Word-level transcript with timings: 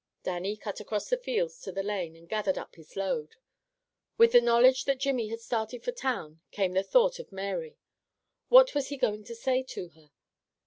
Dannie 0.23 0.57
cut 0.57 0.79
across 0.79 1.09
the 1.11 1.17
fields 1.17 1.61
to 1.61 1.71
the 1.71 1.83
lane 1.83 2.15
and 2.15 2.27
gathered 2.27 2.57
up 2.57 2.73
his 2.73 2.95
load. 2.95 3.35
With 4.17 4.31
the 4.31 4.41
knowledge 4.41 4.85
that 4.85 4.97
Jimmy 4.97 5.27
had 5.27 5.41
started 5.41 5.83
for 5.83 5.91
town 5.91 6.41
came 6.49 6.73
the 6.73 6.81
thought 6.81 7.19
of 7.19 7.31
Mary. 7.31 7.77
What 8.49 8.73
was 8.73 8.87
he 8.87 8.97
going 8.97 9.23
to 9.25 9.35
say 9.35 9.61
to 9.61 9.89
her? 9.89 10.09